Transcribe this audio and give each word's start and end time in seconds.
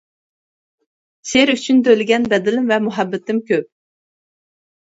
شېئىر 1.31 1.51
ئۈچۈن 1.55 1.83
تۆلىگەن 1.89 2.25
بەدىلىم 2.33 2.73
ۋە 2.73 2.81
مۇھەببىتىم 2.87 3.43
كۆپ. 3.53 3.69